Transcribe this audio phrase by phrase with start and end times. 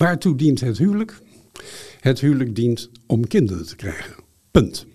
[0.00, 1.18] Waartoe dient het huwelijk?
[2.00, 4.14] Het huwelijk dient om kinderen te krijgen.
[4.50, 4.86] Punt.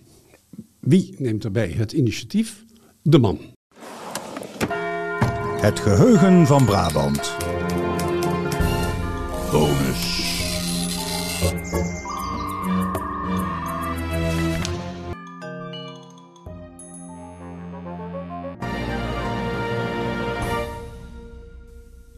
[0.79, 2.63] Wie neemt daarbij het initiatief?
[3.01, 3.39] De man.
[5.61, 7.37] Het geheugen van Brabant.
[9.51, 10.34] Bonus.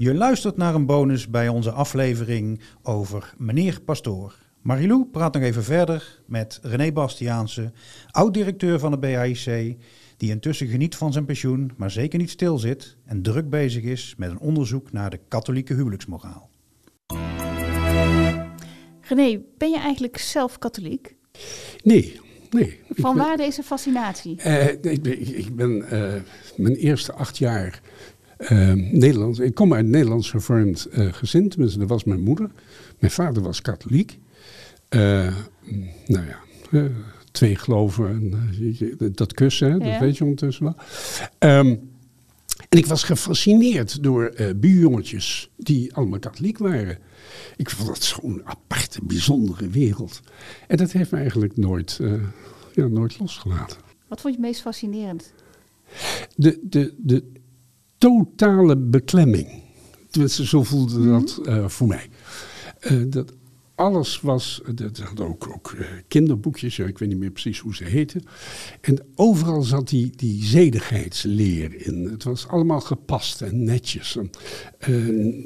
[0.07, 4.35] Je luistert naar een bonus bij onze aflevering over meneer Pastoor.
[4.61, 7.71] Marilou praat nog even verder met René Bastiaanse,
[8.11, 9.77] oud-directeur van de BAIC,
[10.17, 14.13] die intussen geniet van zijn pensioen, maar zeker niet stil zit en druk bezig is
[14.17, 16.49] met een onderzoek naar de katholieke huwelijksmoraal.
[19.01, 21.15] René, ben je eigenlijk zelf katholiek?
[21.83, 22.79] Nee, nee.
[22.89, 24.39] Van waar deze fascinatie?
[24.45, 26.13] Uh, ik ben, ik ben uh,
[26.55, 27.81] mijn eerste acht jaar
[28.39, 29.39] uh, Nederlands.
[29.39, 32.49] Ik kom uit een Nederlands gevormd uh, gezin, tenminste, dat was mijn moeder.
[32.99, 34.19] Mijn vader was katholiek.
[34.89, 35.35] Uh,
[36.05, 36.39] nou ja,
[37.31, 40.75] twee geloven en dat kussen, dat weet je ondertussen wel.
[41.59, 41.89] Um,
[42.69, 46.97] en ik was gefascineerd door buurjongetjes die allemaal katholiek waren.
[47.55, 50.21] Ik vond dat zo'n aparte, bijzondere wereld.
[50.67, 51.99] En dat heeft me eigenlijk nooit,
[52.73, 53.77] ja, nooit losgelaten.
[54.07, 55.33] Wat vond je het meest fascinerend?
[56.35, 57.23] De, de, de,
[57.97, 59.47] totale beklemming.
[60.09, 62.09] Tenminste, zo voelde dat uh, voor mij.
[62.91, 63.33] Uh, dat
[63.77, 65.75] alles was, dat had ook, ook
[66.07, 68.23] kinderboekjes, ik weet niet meer precies hoe ze heten.
[68.81, 72.05] En overal zat die, die zedigheidsleer in.
[72.05, 74.17] Het was allemaal gepast en netjes.
[74.17, 74.29] En,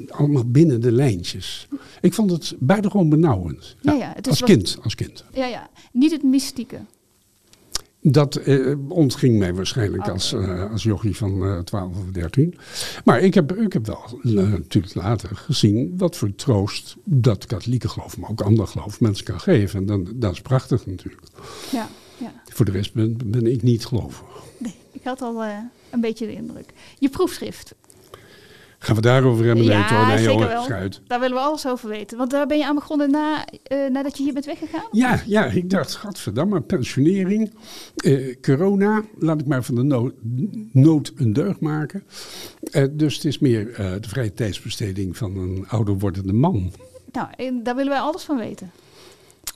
[0.08, 1.68] allemaal binnen de lijntjes.
[2.00, 3.76] Ik vond het buitengewoon benauwend.
[3.80, 5.24] Ja, ja, het is als, wat, kind, als kind.
[5.34, 5.70] Ja, ja.
[5.92, 6.80] Niet het mystieke.
[8.04, 10.14] Dat eh, ontging mij waarschijnlijk okay.
[10.14, 12.54] als, uh, als jochie van uh, 12 of 13.
[13.04, 18.18] Maar ik heb, ik heb wel natuurlijk later gezien wat voor troost dat katholieke geloof,
[18.18, 19.78] maar ook ander geloof mensen kan geven.
[19.78, 21.22] En dan, dat is prachtig natuurlijk.
[21.72, 22.32] Ja, ja.
[22.44, 24.26] Voor de rest ben, ben ik niet gelovig.
[24.58, 25.42] Nee, ik had al
[25.90, 26.72] een beetje de indruk.
[26.98, 27.74] Je proefschrift,
[28.82, 29.64] Gaan we daarover hebben?
[29.64, 30.62] Ja, nee, nee, zeker jongen, wel.
[30.62, 31.00] Schuit.
[31.06, 32.18] Daar willen we alles over weten.
[32.18, 34.84] Want daar ben je aan begonnen na, uh, nadat je hier bent weggegaan?
[34.90, 37.52] Ja, ja ik dacht, gadverdamme, pensionering,
[38.04, 40.12] uh, corona, laat ik maar van de nood,
[40.72, 42.04] nood een deugd maken.
[42.72, 43.64] Uh, dus het is meer
[44.00, 46.72] de vrije tijdsbesteding van een ouder wordende man.
[47.12, 47.28] Nou,
[47.62, 48.70] daar willen wij alles van weten.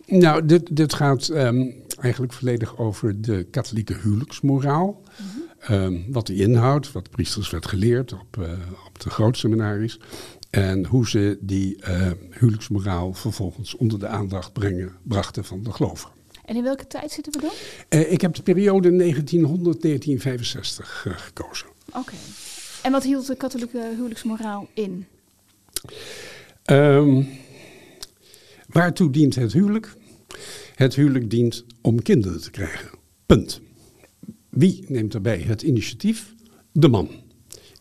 [0.07, 4.87] Nou, dit, dit gaat um, eigenlijk volledig over de katholieke huwelijksmoraal.
[4.87, 5.46] Mm -hmm.
[5.71, 8.51] Um, wat die inhoudt, wat de priesters werd geleerd op, uh,
[8.87, 10.01] op de grootseminaries.
[10.51, 16.11] En hoe ze die uh, huwelijksmoraal vervolgens onder de aandacht brengen, brachten van de gelovigen.
[16.45, 17.51] En in welke tijd zitten we dan?
[18.01, 19.25] Uh, ik heb de periode 1900-1965
[21.17, 21.67] gekozen.
[21.87, 21.99] Oké.
[21.99, 22.19] Okay.
[22.83, 25.07] En wat hield de katholieke huwelijksmoraal in?
[26.71, 27.29] Um,
[28.69, 29.95] waartoe dient het huwelijk?
[30.75, 32.91] Het huwelijk dient om kinderen te krijgen.
[33.27, 33.61] Punt.
[34.57, 36.35] Wie neemt daarbij het initiatief?
[36.73, 37.11] De man.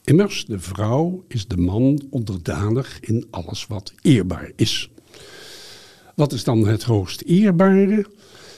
[0.04, 4.90] Immers, de vrouw is de man onderdanig in alles wat eerbaar is.
[6.16, 8.06] Wat is dan het hoogst eerbare?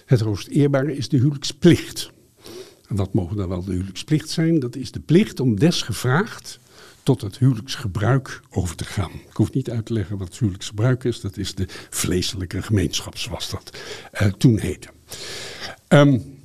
[0.06, 2.12] Het hoogst eerbare is de huwelijksplicht.
[2.88, 4.60] En wat mogen dan wel de huwelijksplicht zijn?
[4.60, 6.60] Dat is de plicht om desgevraagd
[7.04, 9.12] tot het huwelijksgebruik over te gaan.
[9.30, 11.22] Ik hoef niet uit te leggen wat het huwelijksgebruik is.
[11.22, 13.78] Dat is de vleeselijke gemeenschap, zoals dat
[14.22, 14.88] uh, toen heette.
[15.88, 16.37] Um,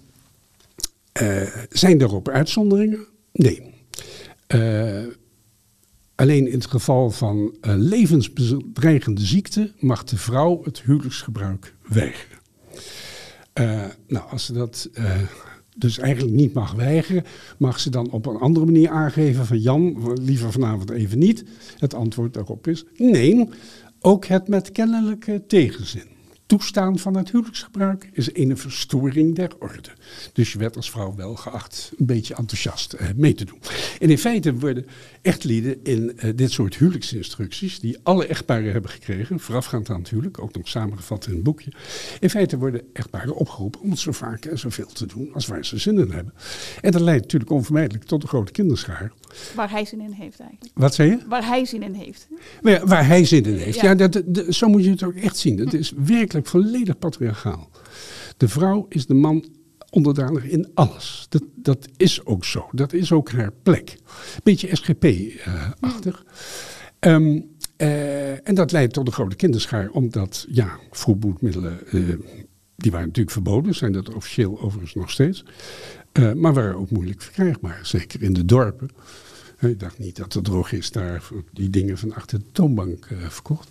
[1.21, 3.07] uh, zijn daarop uitzonderingen?
[3.33, 3.75] Nee.
[4.55, 5.07] Uh,
[6.15, 12.39] alleen in het geval van uh, levensbedreigende ziekte mag de vrouw het huwelijksgebruik weigeren.
[14.07, 14.91] nou, als ze dat
[15.77, 17.25] dus eigenlijk niet mag weigeren,
[17.59, 21.45] mag ze dan op een andere manier aangeven van Jan, liever vanavond even niet.
[21.79, 23.49] Het antwoord daarop is nee,
[24.01, 26.12] ook het met kennelijke tegenzin
[26.59, 29.89] toestaan van het huwelijksgebruik is een verstoring der orde.
[30.33, 33.59] Dus je werd als vrouw wel geacht een beetje enthousiast uh, mee te doen.
[34.01, 34.87] En in feite worden
[35.23, 40.43] echtlieden in uh, dit soort huwelijksinstructies, die alle echtparen hebben gekregen, voorafgaand aan het huwelijk,
[40.43, 41.73] ook nog samengevat in een boekje.
[42.21, 45.65] In feite worden echtparen opgeroepen om het zo vaak en zoveel te doen als waar
[45.65, 46.35] ze zin in hebben.
[46.81, 49.13] En dat leidt natuurlijk onvermijdelijk tot een grote kinderschaar.
[49.55, 50.71] Waar hij zin in heeft eigenlijk.
[50.75, 51.19] Wat zei je?
[51.29, 52.29] Waar hij zin in heeft.
[52.63, 53.81] Maar ja, waar hij zin in heeft.
[53.81, 55.59] Ja, ja dat, dat, zo moet je het ook echt zien.
[55.59, 57.71] Het is werkelijk volledig patriarchaal.
[58.37, 59.45] De vrouw is de man
[59.91, 61.27] onderdanig in alles.
[61.29, 62.69] Dat, dat is ook zo.
[62.73, 63.97] Dat is ook haar plek.
[64.43, 66.25] Beetje SGP-achtig.
[67.01, 72.17] Um, uh, en dat leidt tot een grote kinderschaar, omdat ja, vroegboedmiddelen, uh,
[72.77, 75.45] die waren natuurlijk verboden, zijn dat officieel overigens nog steeds.
[76.13, 78.89] Uh, maar waren ook moeilijk verkrijgbaar, zeker in de dorpen.
[79.61, 83.69] Ik dacht niet dat de drogist daar die dingen van achter de toonbank verkocht.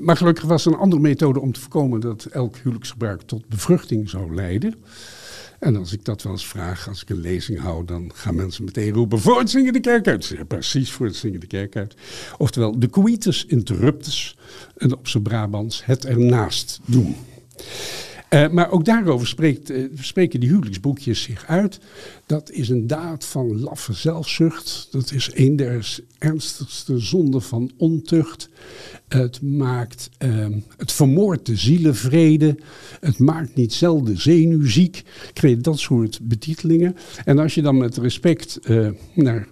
[0.00, 4.08] Maar gelukkig was er een andere methode om te voorkomen dat elk huwelijksgebruik tot bevruchting
[4.08, 4.74] zou leiden.
[5.58, 8.64] En als ik dat wel eens vraag, als ik een lezing hou, dan gaan mensen
[8.64, 10.36] meteen roepen voor het zingen de kerk uit.
[10.48, 11.94] Precies, voor het zingen de kerk uit.
[12.38, 14.36] Oftewel, de coitus interruptus,
[14.76, 17.16] en op zijn Brabants het ernaast doen.
[18.32, 21.78] Uh, maar ook daarover spreekt, uh, spreken die huwelijksboekjes zich uit.
[22.26, 24.88] Dat is een daad van laffe zelfzucht.
[24.90, 28.48] Dat is een der ernstigste zonden van ontucht.
[29.12, 32.58] Het maakt, uh, het vermoordt de zielenvrede.
[33.00, 35.02] Het maakt niet zelden zenuwziek.
[35.32, 36.96] Kreeg dat soort betitelingen.
[37.24, 38.60] En als je dan met respect
[39.14, 39.48] naar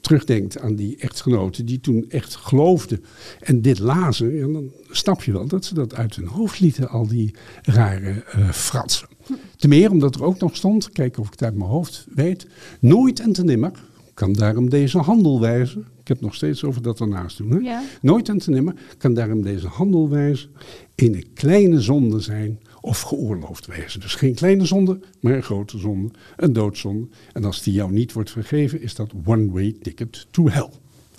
[0.00, 3.04] terugdenkt aan die echtgenoten die toen echt geloofden
[3.40, 7.06] en dit lazen, dan snap je wel dat ze dat uit hun hoofd lieten, al
[7.06, 9.08] die rare uh, fratsen.
[9.56, 12.46] Ten meer omdat er ook nog stond, kijk of ik het uit mijn hoofd weet,
[12.80, 13.72] nooit en te nimmer
[14.18, 15.86] kan daarom deze handel wijzen.
[16.08, 17.50] Ik heb het nog steeds over dat ernaast doen.
[17.50, 17.58] Hè?
[17.58, 17.82] Ja.
[18.00, 20.50] Nooit en te nimmer kan daarom deze handel wijzen
[20.94, 24.00] in een kleine zonde zijn of geoorloofd wezen.
[24.00, 27.08] Dus geen kleine zonde, maar een grote zonde, een doodzonde.
[27.32, 30.70] En als die jou niet wordt vergeven, is dat one-way ticket to hell.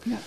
[0.03, 0.17] Ja.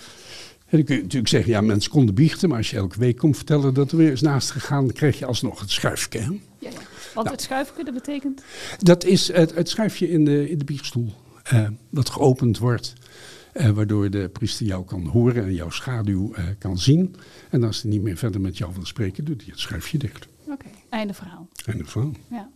[0.65, 3.17] En dan kun je natuurlijk zeggen, ja, mensen konden biechten, maar als je elke week
[3.17, 6.19] komt vertellen dat er weer is naast gegaan, dan krijg je alsnog het schuifje.
[6.19, 6.31] Hè?
[6.31, 6.69] Ja, ja.
[7.13, 8.43] Want het schuifje, dat betekent?
[8.79, 11.13] Dat is het, het schuifje in de, in de biechtstoel,
[11.53, 12.93] uh, dat geopend wordt.
[13.53, 17.15] Uh, waardoor de priester jou kan horen en jouw schaduw uh, kan zien.
[17.49, 20.27] En als hij niet meer verder met jou wil spreken, doet hij het schuifje dicht.
[20.43, 20.71] Oké, okay.
[20.89, 21.47] einde verhaal.
[21.65, 22.11] Einde verhaal.
[22.29, 22.49] Ja.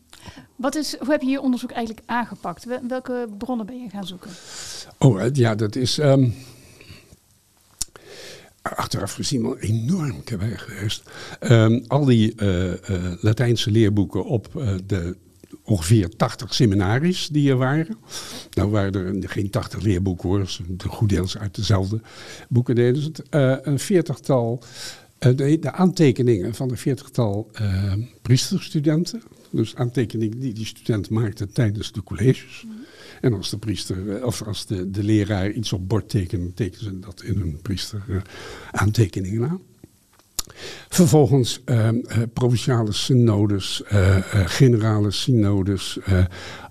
[0.55, 2.67] Wat is, hoe heb je je onderzoek eigenlijk aangepakt?
[2.87, 4.29] Welke bronnen ben je gaan zoeken?
[4.97, 6.33] Oh, ja, dat is um,
[8.61, 11.09] achteraf gezien wel enorm geweest.
[11.39, 12.77] Um, al die uh, uh,
[13.21, 15.17] Latijnse leerboeken op uh, de
[15.67, 17.97] ongeveer 80 seminaries die er waren.
[18.53, 22.01] Nou waren er geen 80 leerboeken hoor, de goed deels uit dezelfde
[22.49, 23.23] boeken deden ze het.
[23.67, 24.63] een veertigtal,
[25.17, 27.51] de, de, aantekeningen van een veertigtal
[28.21, 29.21] priesterstudenten.
[29.49, 32.65] Dus aantekeningen die die student maakte tijdens de colleges.
[33.21, 36.99] En als de priester, of als de, de leraar iets op bord tekende, tekenen ze
[36.99, 38.23] dat in hun priester
[38.71, 39.61] aantekeningen aan.
[40.89, 45.99] Vervolgens uh, uh, provinciale synodes, uh, generale synodes,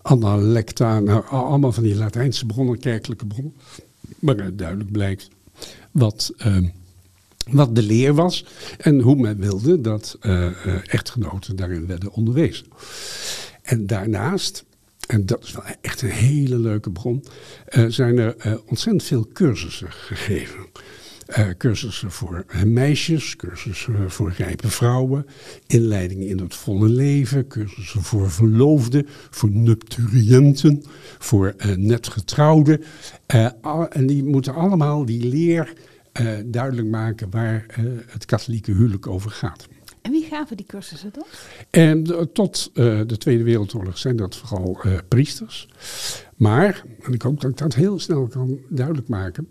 [0.02, 3.54] analecta, nou, allemaal van die Latijnse bronnen, kerkelijke bronnen.
[4.18, 5.28] Waaruit duidelijk blijkt
[5.90, 6.68] wat, ehm,
[7.50, 8.46] wat de leer was
[8.78, 10.18] en hoe men wilde dat
[10.84, 12.66] echtgenoten daarin werden onderwezen.
[13.62, 14.64] En daarnaast,
[15.06, 17.24] en dat is wel echt een hele leuke bron,
[17.88, 20.66] zijn er ontzettend veel cursussen gegeven.
[21.26, 25.26] Uh, cursussen voor uh, meisjes, cursussen voor rijpe vrouwen,
[25.66, 30.82] inleiding in het volle leven, cursussen voor verloofden, voor nupturiënten,
[31.18, 32.82] voor uh, net getrouwden.
[33.60, 35.72] Al, en die moeten allemaal die leer
[36.44, 37.66] duidelijk maken waar
[38.06, 39.68] het katholieke huwelijk over gaat.
[40.02, 41.24] En wie gaven die cursussen dan?
[41.70, 45.68] En tot de Tweede Wereldoorlog zijn dat vooral priesters.
[46.36, 49.48] Maar, en ik hoop dat ik dat heel snel kan duidelijk maken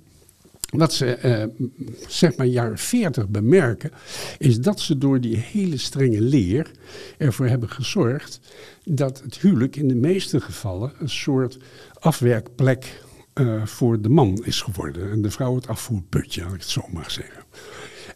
[0.77, 1.19] wat ze
[1.59, 1.65] uh,
[2.07, 3.91] zeg maar jaren 40 bemerken,
[4.37, 6.71] is dat ze door die hele strenge leer
[7.17, 8.39] ervoor hebben gezorgd
[8.83, 11.57] dat het huwelijk in de meeste gevallen een soort
[11.99, 15.11] afwerkplek uh, voor de man is geworden.
[15.11, 17.43] En de vrouw het afvoerputje, als ik het zo mag zeggen.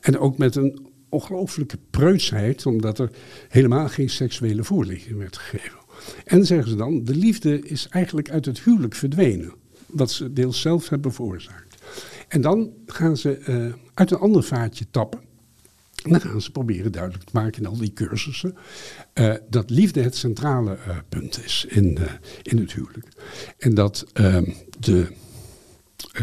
[0.02, 3.10] En ook met een ongelooflijke preutsheid, omdat er
[3.50, 5.80] helemaal geen seksuele voorlichting werd gegeven.
[6.26, 9.54] En zeggen ze dan, de liefde is eigenlijk uit het huwelijk verdwenen.
[9.86, 11.69] Wat ze deels zelf hebben veroorzaakt.
[12.30, 15.20] En dan gaan ze uh, uit een ander vaatje tappen.
[16.04, 18.56] En dan gaan ze proberen duidelijk te maken in al die cursussen
[19.14, 21.98] uh, dat liefde het centrale uh, punt is in,
[22.42, 23.08] in het huwelijk.
[23.58, 25.08] En dat ehm, de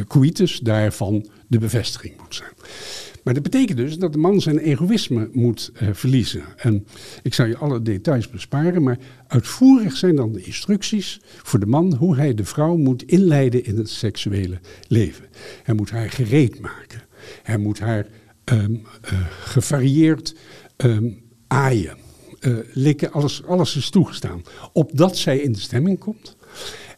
[0.09, 2.53] coitus daarvan de bevestiging moet zijn.
[3.27, 6.43] Maar dat betekent dus dat de man zijn egoïsme moet uh, verliezen.
[6.57, 6.87] En
[7.23, 11.95] ik zal je alle details besparen, maar uitvoerig zijn dan de instructies voor de man
[11.95, 15.25] hoe hij de vrouw moet inleiden in het seksuele leven.
[15.63, 17.03] Hij moet haar gereed maken.
[17.43, 18.07] Hij moet haar
[18.45, 20.37] um, uh, gevarieerd
[20.77, 21.97] um, aaien.
[22.41, 24.43] Uh, likken, alles, alles is toegestaan.
[24.73, 26.37] Opdat zij in de stemming komt.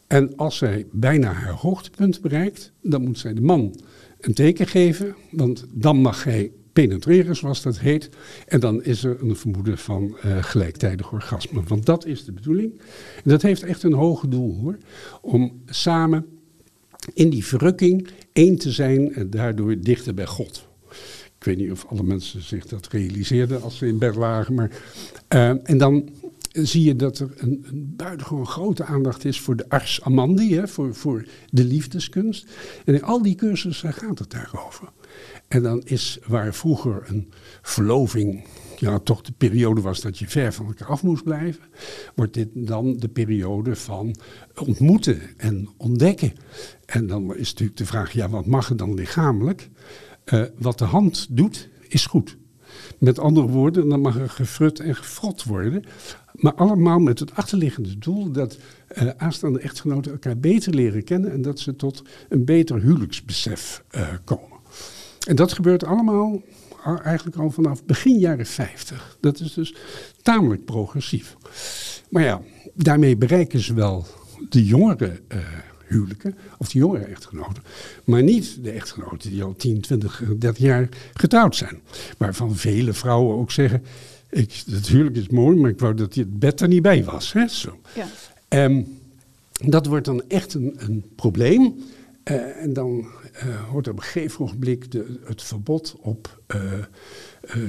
[0.07, 3.75] En als zij bijna haar hoogtepunt bereikt, dan moet zij de man
[4.19, 8.09] een teken geven, want dan mag hij penetreren, zoals dat heet.
[8.47, 11.63] En dan is er een vermoeden van uh, gelijktijdig orgasme.
[11.67, 12.79] Want dat is de bedoeling.
[13.23, 14.77] En dat heeft echt een hoge doel hoor.
[15.21, 16.25] Om samen
[17.13, 20.67] in die verrukking één te zijn en daardoor dichter bij God.
[21.37, 24.53] Ik weet niet of alle mensen zich dat realiseerden als ze in bed lagen.
[24.53, 24.71] Maar,
[25.33, 26.09] uh, en dan
[26.51, 30.67] zie je dat er een, een buitengewoon grote aandacht is voor de ars amandi, hè,
[30.67, 32.47] voor, voor de liefdeskunst.
[32.85, 34.89] En in al die cursussen gaat het daarover.
[35.47, 38.43] En dan is waar vroeger een verloving
[38.79, 41.63] ja, toch de periode was dat je ver van elkaar af moest blijven,
[42.15, 44.15] wordt dit dan de periode van
[44.55, 46.33] ontmoeten en ontdekken.
[46.85, 49.69] En dan is natuurlijk de vraag, ja, wat mag er dan lichamelijk?
[50.33, 52.37] Uh, wat de hand doet, is goed.
[52.97, 55.83] Met andere woorden, dan mag er gefrut en gefrot worden.
[56.33, 58.57] Maar allemaal met het achterliggende doel dat
[58.97, 64.07] uh, aanstaande echtgenoten elkaar beter leren kennen en dat ze tot een beter huwelijksbesef uh,
[64.23, 64.57] komen.
[65.27, 66.41] En dat gebeurt allemaal
[67.03, 69.17] eigenlijk al vanaf begin jaren 50.
[69.19, 69.75] Dat is dus
[70.21, 71.35] tamelijk progressief.
[72.09, 72.41] Maar ja,
[72.73, 74.05] daarmee bereiken ze wel
[74.49, 75.39] de jongere uh,
[75.89, 77.63] huwelijken, of de jongere echtgenoten.
[78.03, 81.79] Maar niet de echtgenoten die al 10, 20, 30 jaar getrouwd zijn.
[82.17, 83.83] Waarvan vele vrouwen ook zeggen,
[84.29, 87.33] ik, het huwelijk is mooi, maar ik wou dat het bed er niet bij was.
[87.33, 87.47] Hè?
[87.47, 87.79] Zo.
[87.95, 88.07] Ja.
[88.63, 88.97] Um,
[89.65, 91.75] dat wordt dan echt een, een probleem.
[92.31, 93.07] Uh, en dan
[93.47, 96.73] hoort op een gegeven ogenblik de, het verbod op uh,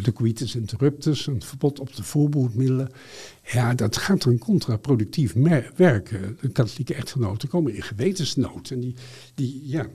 [0.03, 2.91] de coitus interruptus, een verbod op de voorbehoedmiddelen.
[3.43, 5.35] Ja, dat gaat dan contraproductief
[5.77, 6.39] werken.
[6.41, 8.95] De katholieke echtgenoten komen in gewetensnood en die,
[9.35, 9.87] die, ja,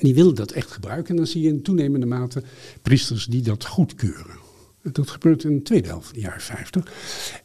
[0.00, 1.10] die willen dat echt gebruiken.
[1.10, 2.42] En dan zie je in toenemende mate
[2.82, 4.42] priesters die dat goedkeuren.
[4.82, 6.92] Dat gebeurt in de tweede helft van de jaren 50.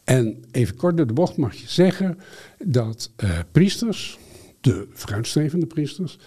[0.03, 2.18] En even kort door de bocht mag je zeggen
[2.65, 3.12] dat
[3.51, 4.18] priesters,
[4.62, 6.20] de vooruitstrevende priesters,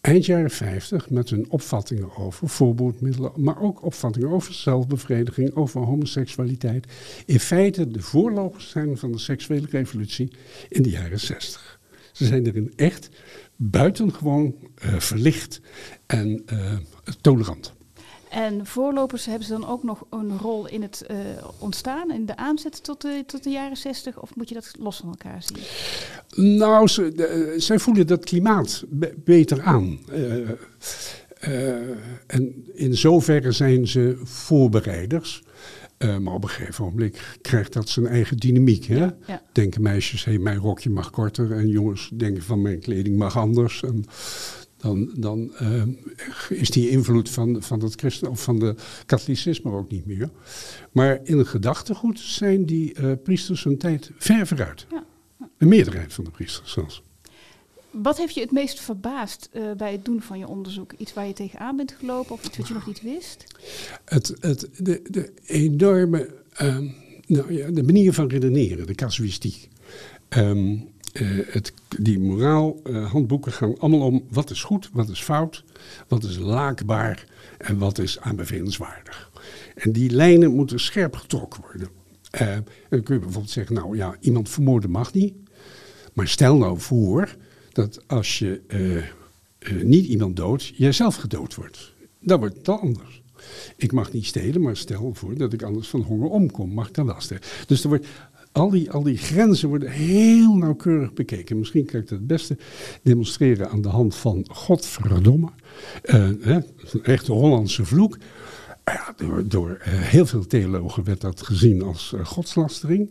[0.00, 6.86] eind jaren 50 met hun opvattingen over voorbehoedmiddelen, maar ook opvattingen over zelfbevrediging, over homoseksualiteit,
[7.26, 10.32] in feite de voorlopers zijn van de seksuele revolutie
[10.68, 11.80] in de jaren 60.
[12.12, 13.08] Ze zijn erin echt
[13.56, 14.54] buitengewoon
[14.84, 15.60] uh, verlicht
[16.06, 16.76] en uh,
[17.20, 17.78] tolerant.
[18.30, 21.16] En voorlopers hebben ze dan ook nog een rol in het uh,
[21.58, 24.20] ontstaan, in de aanzet tot de, tot de jaren zestig?
[24.20, 26.56] Of moet je dat los van elkaar zien?
[26.56, 29.98] Nou, ze, de, zij voelen dat klimaat be beter aan.
[30.12, 30.48] Uh,
[31.48, 31.74] uh,
[32.26, 35.42] en in zoverre zijn ze voorbereiders.
[35.98, 38.84] maar op een gegeven moment krijgt dat zijn eigen dynamiek.
[38.84, 38.98] Hè?
[38.98, 39.42] Ja, ja.
[39.52, 41.52] Denken meisjes, hey, mijn rokje mag korter.
[41.52, 43.82] En jongens denken van mijn kleding mag anders.
[43.82, 44.04] En
[44.80, 45.82] dan, dan uh,
[46.48, 48.74] is die invloed van, van het christen of van de
[49.06, 50.30] katholicisme ook niet meer.
[50.92, 54.86] Maar in het gedachtegoed zijn die uh, priesters een tijd ver vooruit.
[54.90, 55.04] Ja.
[55.58, 57.02] Een meerderheid van de priesters zelfs.
[57.90, 60.92] Wat heeft je het meest verbaasd uh, bij het doen van je onderzoek?
[60.96, 63.44] Iets waar je tegenaan bent gelopen of iets wat je nog niet wist?
[64.04, 66.88] Het, het, de, de enorme, ehm,
[67.26, 69.68] nou ja, de manier van redeneren, de casuïstiek.
[70.28, 70.89] Um,
[71.46, 75.64] het, die moraalhandboeken uh, gaan allemaal om wat is goed, wat is fout,
[76.08, 77.24] wat is laakbaar
[77.58, 79.30] en wat is aanbevelenswaardig.
[79.74, 81.88] En die lijnen moeten scherp getrokken worden.
[82.40, 82.56] Uh,
[82.88, 85.34] dan kun je bijvoorbeeld zeggen, nou ja, iemand vermoorden mag niet.
[86.12, 87.36] Maar stel nou voor
[87.72, 88.60] dat als je
[89.82, 91.92] niet iemand doodt, jijzelf gedood wordt.
[92.20, 93.22] Dan wordt het anders.
[93.76, 96.94] Ik mag niet stelen, maar stel voor dat ik anders van honger omkom, mag ik
[96.94, 97.42] dan wel stelen.
[97.66, 98.06] Dus er wordt
[98.52, 101.58] al die, al die grenzen worden heel nauwkeurig bekeken.
[101.58, 102.56] Misschien kan ik dat het beste
[103.02, 105.48] demonstreren aan de hand van Godverdomme.
[106.04, 106.54] Uh, hè,
[106.92, 108.18] een echte Hollandse vloek.
[108.84, 113.10] Ja, door, door uh, heel veel theologen werd dat gezien als uh, godslastering.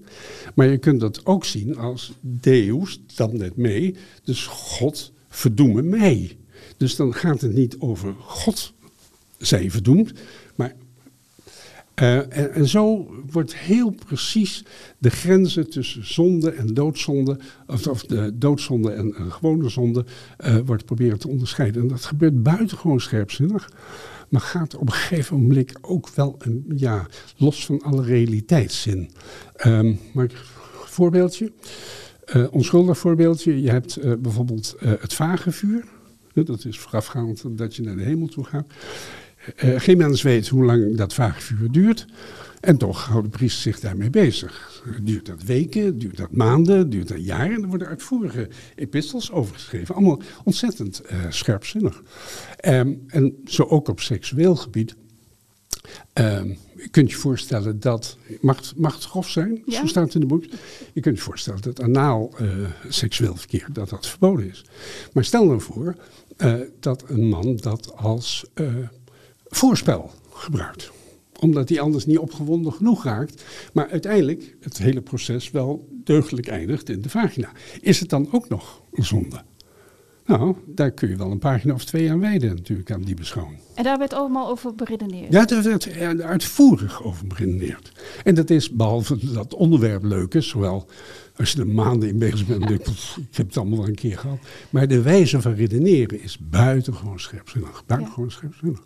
[0.56, 3.96] Maar je kunt dat ook zien als Deus, dan net mee.
[4.24, 6.38] Dus God verdoeme mij.
[6.78, 8.74] Dus dan gaat het niet over God
[9.38, 10.14] zij verdoemd,
[12.02, 14.64] uh, en, zo wordt heel precies
[14.98, 20.06] de grenzen tussen zonde en doodzonde, of, de doodzonde en gewone zonde,
[20.46, 21.82] uh, wordt proberen te onderscheiden.
[21.82, 23.72] En dat gebeurt buitengewoon scherpzinnig,
[24.30, 29.10] maar gaat op een gegeven moment ook wel een, ja, los van alle realiteitszin.
[29.66, 30.32] Um, maar een
[30.86, 31.52] voorbeeldje,
[32.36, 35.84] uh, onschuldig voorbeeldje, je hebt bijvoorbeeld het vagevuur.
[36.34, 38.68] Dat is voorafgaand dat je naar de hemel toe gaat.
[39.64, 42.06] Uh, geen mens weet hoe lang dat vagevuur duurt.
[42.60, 44.84] En toch houden priesters zich daarmee bezig.
[45.02, 47.56] Duurt dat weken, duurt dat maanden, duurt dat jaren.
[47.56, 49.96] En er worden uitvoerige epistels overgeschreven.
[49.96, 52.02] Allemaal ontzettend uh, scherpzinnig.
[52.66, 54.96] Um, en zo ook op seksueel gebied.
[56.14, 59.80] Um, je kunt je voorstellen dat, mag, mag het grof zijn, ja.
[59.80, 60.44] zo staat het in de boek.
[60.94, 62.50] Je kunt je voorstellen dat anaal uh,
[62.88, 64.66] seksueel verkeer, dat dat verboden is.
[65.14, 65.96] Maar stel nou voor
[66.38, 68.46] uh, dat een man dat als
[69.50, 70.92] voorspel gebruikt.
[71.40, 73.44] Omdat hij anders niet opgewonden genoeg raakt.
[73.74, 77.52] Maar uiteindelijk het hele proces wel deugdelijk eindigt in de vagina.
[77.82, 79.42] Is het dan ook nog een zonde?
[80.30, 83.60] Nou, daar kun je wel een pagina of twee aan wijden natuurlijk, aan die beschouwing.
[83.76, 85.34] En daar werd allemaal over beredeneerd.
[85.34, 87.92] Ja, daar werd er uitvoerig over beredeneerd.
[88.24, 90.88] En dat is, behalve dat onderwerp leuk is, zowel
[91.36, 92.88] als je er maanden in bezig bent, denk ik,
[93.30, 94.40] ik heb het allemaal wel een keer gehad.
[94.70, 97.84] Maar de wijze van redeneren is buitengewoon scherpzinnig.
[97.86, 98.84] Buitengewoon scherpzinnig.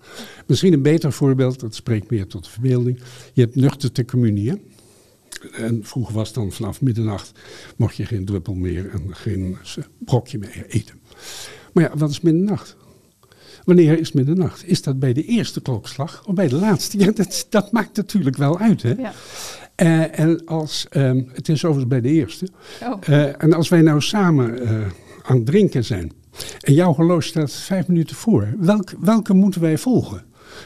[0.48, 3.00] Misschien een beter voorbeeld, dat spreekt meer tot de verbeelding.
[3.34, 4.56] Je hebt nuchter communie, hè?
[5.52, 7.32] En vroeger was dan vanaf middernacht
[7.76, 9.58] mocht je geen druppel meer en geen
[9.98, 10.96] brokje meer eten.
[11.74, 12.76] Maar ja, wat is middernacht?
[13.66, 14.68] Wanneer is middernacht?
[14.68, 17.00] Is dat bij de eerste klokslag of bij de laatste?
[17.00, 18.82] Ja, dat, dat maakt natuurlijk wel uit.
[18.82, 18.94] Hè?
[18.98, 19.14] Ja.
[19.76, 22.48] Eh, en als, ehm, het is overigens bij de eerste.
[22.84, 22.98] Oh.
[23.02, 24.86] Eh, en als wij nou samen eh,
[25.24, 26.12] aan het drinken zijn
[26.60, 30.24] en jouw horloge staat vijf minuten voor, welk, welke moeten wij volgen?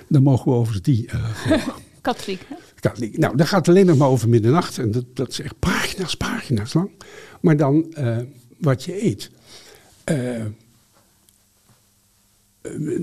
[0.07, 1.73] Dan mogen we overigens die volgen.
[2.01, 2.41] Katholiek.
[2.47, 2.55] hè?
[2.79, 3.17] Katholiek.
[3.17, 4.77] Nou, dat gaat alleen nog maar over middernacht.
[4.77, 6.89] En dat, dat is echt pagina's, pagina's lang.
[7.41, 7.95] Maar dan
[8.57, 9.31] wat je eet.
[10.07, 10.51] Eh, eh,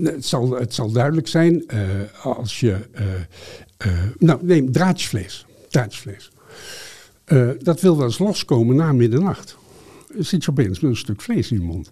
[0.03, 2.77] het, zal, het zal duidelijk zijn eh, als je.
[4.17, 5.45] nou, neem draadjesvlees.
[5.69, 6.31] Draadjesvlees.
[7.59, 9.57] Dat wil wel eens loskomen na middernacht.
[10.17, 11.89] Zit je opeens met een stuk vlees in je mond.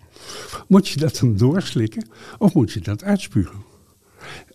[0.67, 3.63] Moet je dat dan doorslikken of moet je dat uitspugen?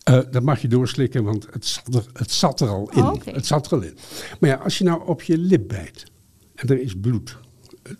[0.05, 3.03] Dat mag je doorslikken, want het zat er, het zat er al in.
[3.03, 3.25] Oh.
[3.25, 3.97] Het zat er al in.
[4.41, 6.05] Maar ja, als je nou op je lip bijt
[6.55, 7.38] en er is bloed.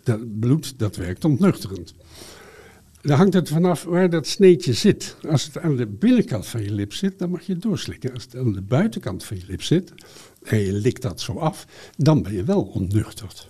[0.03, 1.93] Dat bloed, dat werkt ontnuchterend.
[3.01, 5.15] Dan hangt het vanaf waar dat sneetje zit.
[5.29, 8.13] Als het aan de binnenkant van je lip zit, dan mag je het doorslikken.
[8.13, 9.93] Als het aan de buitenkant van je lip zit
[10.43, 11.65] en je likt dat zo af,
[11.97, 13.49] dan ben je wel ontnuchterd.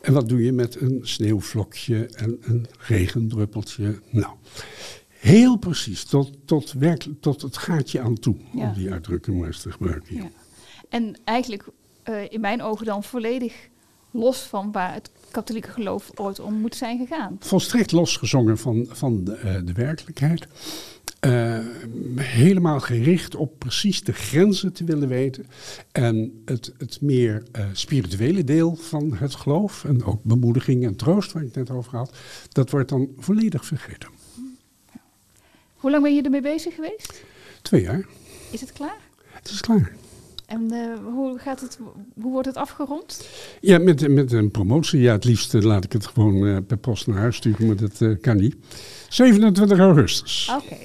[0.00, 3.98] En wat doe je met een sneeuwvlokje en een regendruppeltje?
[4.10, 4.32] Nou,
[5.08, 8.68] heel precies, tot, tot, werk, tot het gaatje aan toe, Ja.
[8.68, 10.16] om die uitdrukking maar eens te gebruiken.
[10.16, 10.30] Ja.
[10.88, 11.64] En eigenlijk
[12.02, 13.68] eh, in mijn ogen dan volledig
[14.14, 17.36] los van waar het katholieke geloof ooit om moet zijn gegaan.
[17.40, 20.46] volstrekt losgezongen van, van de, eh, de werkelijkheid.
[21.20, 21.58] Eh,
[22.16, 25.46] helemaal gericht op precies de grenzen te willen weten.
[25.92, 31.32] En het, het meer eh, spirituele deel van het geloof, en ook bemoediging en troost,
[31.32, 32.16] waar ik het net over had,
[32.52, 34.08] dat wordt dan volledig vergeten.
[35.74, 37.22] Hoe lang ben je ermee bezig geweest?
[37.62, 38.06] Twee jaar,
[38.50, 38.98] Is het klaar?
[39.32, 39.92] het is klaar.
[40.54, 41.78] En eh, hoe, gaat het,
[42.20, 43.28] hoe wordt het afgerond?
[43.60, 45.00] Ja, met, met een promotie.
[45.00, 47.76] Ja, het liefst eh, laat ik het gewoon eh, per post naar huis sturen, maar
[47.76, 48.56] dat kan niet.
[49.08, 50.52] 27 augustus.
[50.56, 50.76] Oké.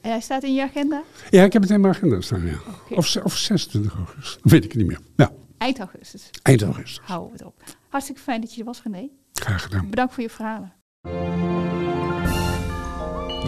[0.00, 1.02] En hij staat in je agenda?
[1.30, 2.58] Ja, ik heb het in mijn agenda staan, ja.
[2.90, 5.00] Of, of 26 augustus, weet ik niet meer.
[5.16, 6.30] Ja, Eind augustus.
[6.42, 7.00] eind augustus.
[7.06, 7.62] We het op.
[7.88, 9.08] Hartstikke fijn dat je er was, René.
[9.32, 9.90] Graag gedaan.
[9.90, 10.72] Bedankt voor je verhalen.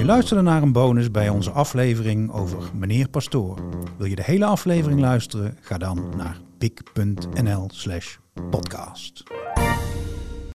[0.01, 3.59] Je luisterde naar een bonus bij onze aflevering over meneer Pastoor.
[3.97, 5.57] Wil je de hele aflevering luisteren?
[5.61, 8.17] Ga dan naar pik.nl slash
[8.51, 9.23] podcast.